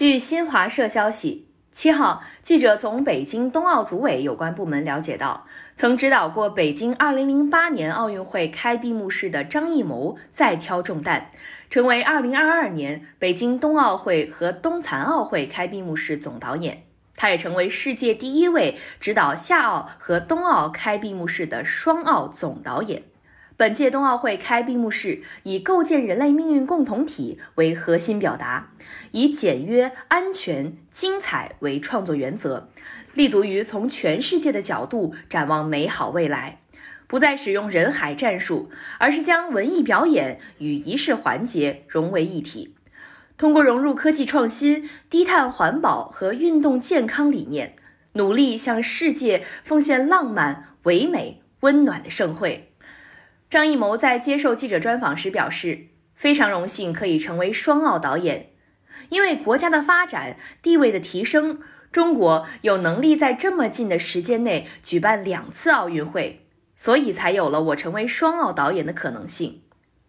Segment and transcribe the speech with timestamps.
[0.00, 5.46] 据新华社消息，七号，记者从北京冬奥组委有关部门了解到，
[5.76, 11.26] 曾指导过北京2008年奥运会开闭幕式的张艺谋再挑重担，
[11.68, 16.84] 成为2022年北京冬奥会和冬残奥会开闭幕式总导演。
[17.14, 23.02] 他也成为世界第一位指导夏奥和冬奥开闭幕式的双奥总导演。
[23.60, 28.70] 本届冬奥会开闭幕式以构建人类命运共同体为核心表达，
[29.10, 32.70] 以简约、安全、精彩为创作原则，
[33.12, 36.60] 立足于从全世界的角度展望美好未来，
[37.06, 42.74] 不再使用人海战术，而是将文艺表演与仪式环节融为一体，
[43.36, 47.76] 通过融入科技创新、低碳环保和运动健康理念，
[48.14, 52.69] 努力向世界奉献浪漫、唯美、温暖的盛会。
[53.50, 58.50] 张艺谋在接受记者专访时表示，非常荣幸可以成为双奥导演，
[59.08, 61.58] 因为国家的发展、地位的提升，
[61.90, 69.62] 中国有能力在这么近的时间内举办两次奥运会，所以才有了我成为双奥导演的可能性。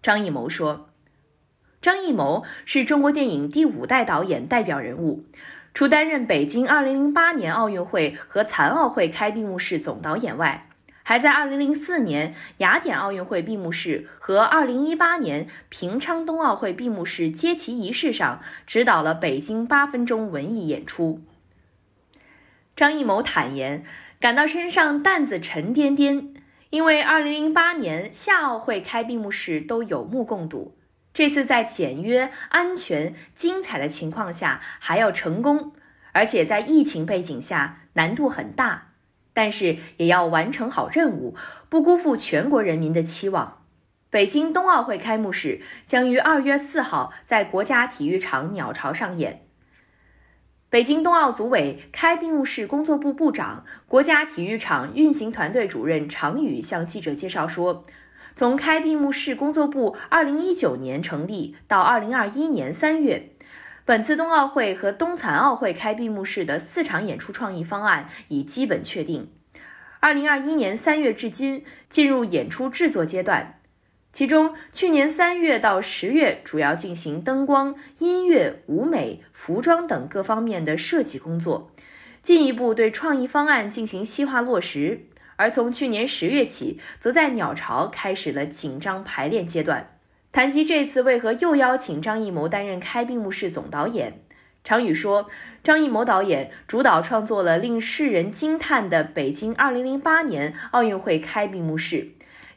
[0.00, 0.88] 张艺谋说，
[1.82, 5.26] 张艺谋是中国电影第五代导演代表人物，
[5.74, 10.70] 除担任北京2008年奥运会和残奥会开闭幕式总导演外，
[11.08, 21.22] 还在2004年雅典奥运会闭幕式和2018年平昌冬奥会闭幕式揭旗仪式上指导了北京八分钟文艺演出。
[22.74, 23.84] 张艺谋坦言，
[24.18, 26.34] 感到身上担子沉甸甸，
[26.70, 30.76] 因为2008年夏奥会开闭幕式都有目共睹，
[31.14, 35.72] 这次在简约、安全、精彩的情况下还要成功，
[36.10, 38.85] 而且在疫情背景下难度很大。
[39.36, 41.34] 但是也要完成好任务，
[41.68, 43.60] 不辜负全国人民的期望。
[44.08, 49.42] 北京冬奥会开幕式将于二月四号在国家体育场鸟巢上演。
[50.70, 57.82] 北京冬奥组委开闭幕式工作部部长、国家体育场运行团队主任常宇向记者介绍说，
[58.34, 63.35] 从开闭幕式工作部二零一九年成立到二零二一年三月。
[63.86, 69.30] 本次冬奥会和冬残奥会开闭幕式的四场演出创意方案已基本确定。
[70.00, 73.60] 二零二一年三月至今进入演出制作阶段，
[74.12, 81.70] 其中去年三月到十月主要进行灯光、音乐、舞美、服装等各方面的设计工作，
[82.20, 85.06] 进一步对创意方案进行细化落实。
[85.36, 89.95] 而从去年十月起，则在鸟巢开始了紧张排练阶段。
[90.36, 94.20] 谈及这次为何又邀请张艺谋担任开闭幕式总导演，
[94.62, 95.30] 常宇说，
[95.64, 102.08] 张艺谋导演主导创作了令世人惊叹的北京2008年奥运会开闭幕式，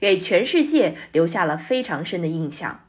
[0.00, 2.80] 给全世界留下了非常深的印象。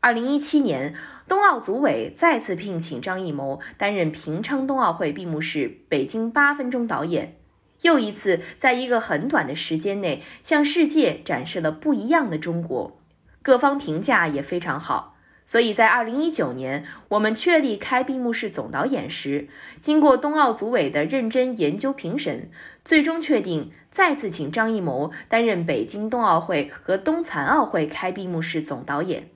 [0.00, 0.94] 2017年，
[1.28, 7.36] 冬奥组委再次聘请张艺谋担任平昌冬奥会闭幕式北京八分钟导演，
[7.82, 13.01] 又一次在一个很短的时间内向世界展示了不一样的中国。
[13.42, 19.48] 各方评价也非常好，所以在二零一九年我们确立开闭幕式总导演时，
[19.80, 22.50] 经过冬奥组委的认真研究评审，
[22.84, 29.28] 最终确定再次请张艺谋担任北京冬奥会和冬残奥会开闭幕式总导演。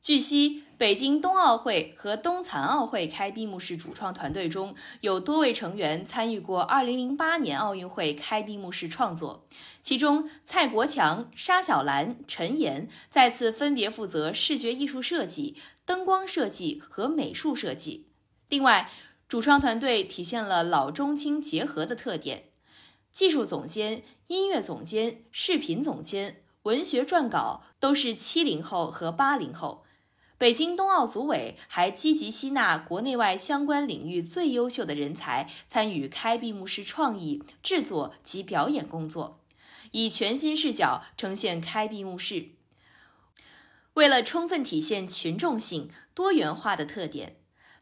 [0.00, 0.63] 据悉。
[0.76, 9.46] 北京冬奥会和冬残奥会开闭幕式主创团队中有多位成员参与过2008年奥运会开闭幕式创作，
[9.82, 18.08] 其中蔡国强、沙小兰、陈岩再次分别负责视觉艺术设计、灯光设计和美术设计。
[18.48, 18.90] 另外，
[19.28, 22.46] 主创团队体现了老中青结合的特点，
[23.12, 29.83] 技术总监、音乐总监、视频总监、文学撰稿都是七零后和八零后。
[30.36, 39.40] 北京冬奥组委还积极吸纳国内外相关领域最优秀的人才，参与开闭幕式创意制作及表演工作，
[39.92, 42.48] 以全新视角呈现开闭幕式。
[43.94, 47.36] 为了充分体现群众性、多元化的特点，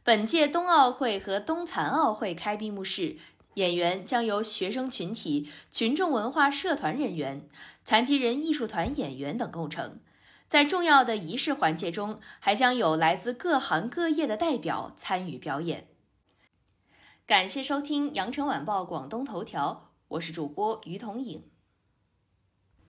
[0.05, 3.17] 本届冬奥会和冬残奥会开闭幕式
[3.55, 7.49] 演员将由学生群体、群众文化社团人员、
[7.83, 10.01] 残疾人艺术团演员等构成。
[10.53, 15.89] 在重要的仪式环节中，还将有来自各行各业的代表参与表演。
[17.25, 19.73] 感谢收听《羊城晚报广东头条》，
[20.09, 21.43] 我是主播于彤颖。